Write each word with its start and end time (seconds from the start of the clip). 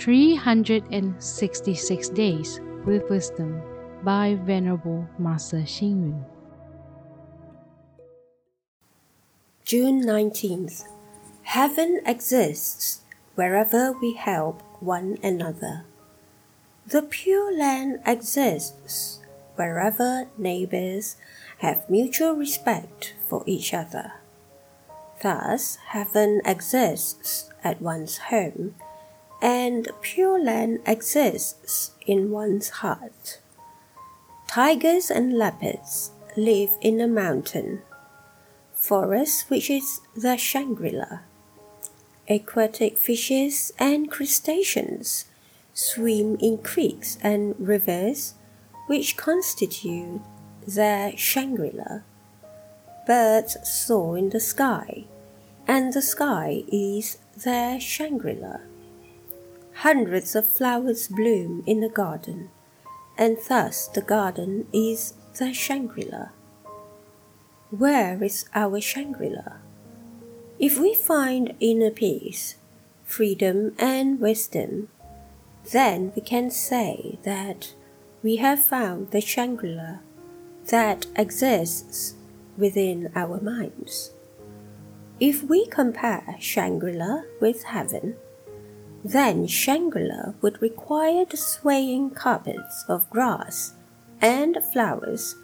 366 0.00 2.08
Days 2.08 2.60
with 2.86 3.10
Wisdom 3.10 3.60
by 4.02 4.38
Venerable 4.44 5.06
Master 5.18 5.58
Xing 5.58 6.00
Yun. 6.00 6.24
June 9.62 10.02
19th. 10.02 10.84
Heaven 11.42 12.00
exists 12.06 13.02
wherever 13.34 13.92
we 13.92 14.14
help 14.14 14.62
one 14.80 15.18
another. 15.22 15.84
The 16.86 17.02
Pure 17.02 17.58
Land 17.58 18.00
exists 18.06 19.20
wherever 19.56 20.28
neighbors 20.38 21.16
have 21.58 21.90
mutual 21.90 22.32
respect 22.32 23.12
for 23.28 23.44
each 23.46 23.74
other. 23.74 24.14
Thus, 25.22 25.76
heaven 25.88 26.40
exists 26.46 27.50
at 27.62 27.82
one's 27.82 28.16
home, 28.16 28.76
and 29.40 29.88
Pure 30.02 30.44
Land 30.44 30.80
exists 30.86 31.92
in 32.06 32.30
one's 32.30 32.68
heart. 32.68 33.40
Tigers 34.48 35.10
and 35.10 35.38
leopards 35.38 36.10
live 36.36 36.70
in 36.80 37.00
a 37.00 37.06
mountain, 37.06 37.82
forest 38.74 39.48
which 39.48 39.70
is 39.70 40.00
the 40.16 40.36
Shangri 40.36 40.90
La. 40.90 41.20
Aquatic 42.28 42.98
fishes 42.98 43.72
and 43.78 44.10
crustaceans 44.10 45.24
swim 45.72 46.36
in 46.40 46.58
creeks 46.58 47.16
and 47.22 47.54
rivers 47.58 48.34
which 48.86 49.16
constitute 49.16 50.20
the 50.66 51.12
Shangri 51.16 51.70
La. 51.72 52.00
Birds 53.06 53.56
soar 53.68 54.18
in 54.18 54.30
the 54.30 54.40
sky, 54.40 55.04
and 55.66 55.92
the 55.92 56.02
sky 56.02 56.64
is 56.70 57.18
their 57.36 57.80
Shangri 57.80 58.34
La. 58.34 58.58
Hundreds 59.80 60.36
of 60.36 60.46
flowers 60.46 61.08
bloom 61.08 61.62
in 61.66 61.80
the 61.80 61.88
garden, 61.88 62.50
and 63.16 63.38
thus 63.48 63.86
the 63.88 64.02
garden 64.02 64.66
is 64.74 65.14
the 65.38 65.54
Shangri 65.54 66.02
La. 66.02 66.26
Where 67.70 68.22
is 68.22 68.44
our 68.54 68.78
Shangri 68.78 69.30
La? 69.30 69.56
If 70.58 70.78
we 70.78 70.94
find 70.94 71.54
inner 71.60 71.90
peace, 71.90 72.56
freedom, 73.04 73.74
and 73.78 74.20
wisdom, 74.20 74.88
then 75.72 76.12
we 76.14 76.20
can 76.20 76.50
say 76.50 77.18
that 77.22 77.72
we 78.22 78.36
have 78.36 78.62
found 78.62 79.12
the 79.12 79.22
Shangri 79.22 79.74
La 79.74 80.00
that 80.66 81.06
exists 81.16 82.16
within 82.58 83.10
our 83.16 83.40
minds. 83.40 84.10
If 85.18 85.42
we 85.42 85.64
compare 85.64 86.36
Shangri 86.38 86.92
La 86.92 87.22
with 87.40 87.62
heaven, 87.62 88.16
then 89.04 89.46
Shangri 89.46 90.06
La 90.06 90.32
would 90.42 90.60
require 90.60 91.24
the 91.24 91.36
swaying 91.36 92.10
carpets 92.10 92.84
of 92.88 93.08
grass 93.10 93.74
and 94.20 94.58
flowers, 94.72 95.36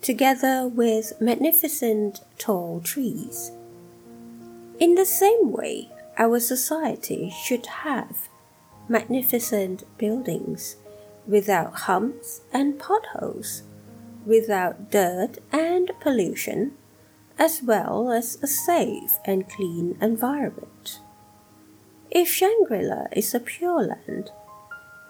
together 0.00 0.66
with 0.66 1.20
magnificent 1.20 2.20
tall 2.38 2.80
trees. 2.80 3.52
In 4.78 4.94
the 4.94 5.04
same 5.04 5.52
way, 5.52 5.90
our 6.18 6.40
society 6.40 7.30
should 7.30 7.66
have 7.66 8.28
magnificent 8.88 9.84
buildings 9.98 10.76
without 11.26 11.74
humps 11.80 12.40
and 12.52 12.78
potholes, 12.78 13.62
without 14.24 14.90
dirt 14.90 15.38
and 15.52 15.90
pollution, 16.00 16.72
as 17.38 17.62
well 17.62 18.10
as 18.10 18.38
a 18.42 18.46
safe 18.46 19.18
and 19.24 19.48
clean 19.48 19.98
environment. 20.00 21.00
If 22.18 22.28
Shangri 22.28 22.82
La 22.82 23.08
is 23.12 23.34
a 23.34 23.40
pure 23.40 23.82
land, 23.82 24.30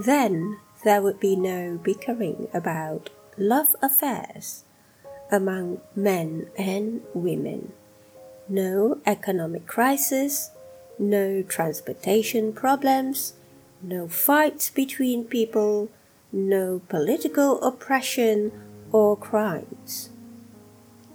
then 0.00 0.58
there 0.82 1.00
would 1.00 1.20
be 1.20 1.36
no 1.36 1.78
bickering 1.80 2.48
about 2.52 3.10
love 3.36 3.76
affairs 3.80 4.64
among 5.30 5.80
men 5.94 6.48
and 6.58 7.02
women, 7.14 7.72
no 8.48 8.98
economic 9.06 9.68
crisis, 9.68 10.50
no 10.98 11.42
transportation 11.42 12.52
problems, 12.52 13.34
no 13.80 14.08
fights 14.08 14.68
between 14.68 15.22
people, 15.22 15.90
no 16.32 16.80
political 16.88 17.62
oppression 17.62 18.50
or 18.90 19.16
crimes. 19.16 20.10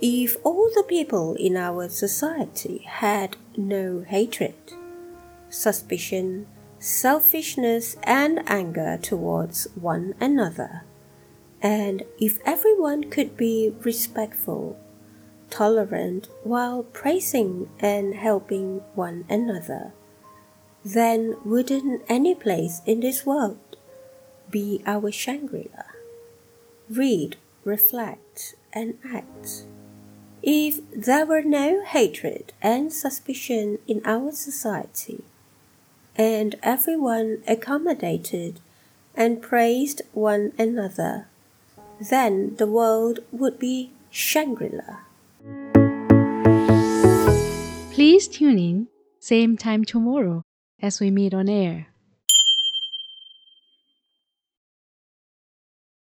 If 0.00 0.38
all 0.42 0.70
the 0.74 0.82
people 0.82 1.36
in 1.36 1.56
our 1.56 1.88
society 1.88 2.78
had 2.84 3.36
no 3.56 4.00
hatred, 4.00 4.56
suspicion, 5.50 6.46
selfishness, 6.78 7.96
and 8.02 8.42
anger 8.48 8.98
towards 9.00 9.66
one 9.74 10.14
another, 10.20 10.84
and 11.60 12.04
if 12.20 12.38
everyone 12.44 13.10
could 13.10 13.36
be 13.36 13.74
respectful, 13.82 14.78
tolerant 15.50 16.28
while 16.44 16.82
praising 16.82 17.68
and 17.80 18.14
helping 18.14 18.78
one 18.94 19.24
another, 19.28 19.92
then 20.84 21.36
wouldn't 21.44 22.02
any 22.08 22.34
place 22.34 22.80
in 22.86 23.00
this 23.00 23.26
world 23.26 23.76
be 24.50 24.82
our 24.86 25.10
Shangri 25.10 25.70
La? 25.76 25.84
Read, 26.88 27.36
reflect, 27.64 28.54
and 28.72 28.96
act. 29.12 29.64
If 30.42 30.80
there 30.92 31.26
were 31.26 31.42
no 31.42 31.84
hatred 31.84 32.52
and 32.62 32.92
suspicion 32.92 33.78
in 33.86 34.00
our 34.04 34.30
society, 34.30 35.24
and 36.18 36.56
everyone 36.62 37.42
accommodated 37.46 38.58
and 39.14 39.40
praised 39.40 40.02
one 40.12 40.52
another, 40.58 41.28
then 42.10 42.56
the 42.56 42.66
world 42.66 43.20
would 43.30 43.58
be 43.58 43.92
Shangri 44.10 44.70
La. 44.70 44.98
Please 47.92 48.28
tune 48.28 48.58
in, 48.58 48.88
same 49.20 49.56
time 49.56 49.84
tomorrow 49.84 50.42
as 50.82 51.00
we 51.00 51.10
meet 51.10 51.32
on 51.32 51.48
air. 51.48 51.88